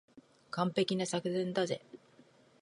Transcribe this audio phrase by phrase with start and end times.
[0.49, 1.79] 完璧な作戦だぜ。